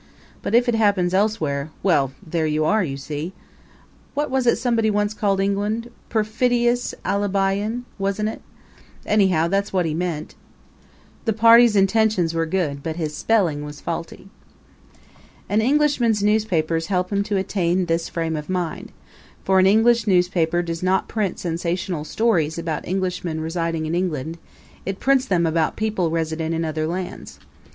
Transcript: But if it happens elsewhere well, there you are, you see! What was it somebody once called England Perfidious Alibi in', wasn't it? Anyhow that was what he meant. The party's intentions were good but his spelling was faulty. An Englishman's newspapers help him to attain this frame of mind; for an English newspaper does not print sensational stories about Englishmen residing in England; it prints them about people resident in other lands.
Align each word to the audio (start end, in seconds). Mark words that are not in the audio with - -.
But 0.41 0.55
if 0.55 0.67
it 0.67 0.73
happens 0.73 1.13
elsewhere 1.13 1.69
well, 1.83 2.11
there 2.25 2.47
you 2.47 2.65
are, 2.65 2.83
you 2.83 2.97
see! 2.97 3.33
What 4.15 4.31
was 4.31 4.47
it 4.47 4.55
somebody 4.57 4.89
once 4.89 5.13
called 5.13 5.39
England 5.39 5.91
Perfidious 6.09 6.95
Alibi 7.05 7.51
in', 7.53 7.85
wasn't 7.99 8.29
it? 8.29 8.41
Anyhow 9.05 9.47
that 9.49 9.65
was 9.65 9.73
what 9.73 9.85
he 9.85 9.93
meant. 9.93 10.33
The 11.25 11.33
party's 11.33 11.75
intentions 11.75 12.33
were 12.33 12.47
good 12.47 12.81
but 12.81 12.95
his 12.95 13.15
spelling 13.15 13.63
was 13.63 13.79
faulty. 13.79 14.27
An 15.47 15.61
Englishman's 15.61 16.23
newspapers 16.23 16.87
help 16.87 17.11
him 17.11 17.21
to 17.21 17.37
attain 17.37 17.85
this 17.85 18.09
frame 18.09 18.35
of 18.35 18.49
mind; 18.49 18.91
for 19.43 19.59
an 19.59 19.67
English 19.67 20.07
newspaper 20.07 20.63
does 20.63 20.81
not 20.81 21.07
print 21.07 21.37
sensational 21.37 22.05
stories 22.05 22.57
about 22.57 22.85
Englishmen 22.87 23.39
residing 23.39 23.85
in 23.85 23.93
England; 23.93 24.39
it 24.83 24.99
prints 24.99 25.25
them 25.27 25.45
about 25.45 25.75
people 25.75 26.09
resident 26.09 26.55
in 26.55 26.65
other 26.65 26.87
lands. 26.87 27.37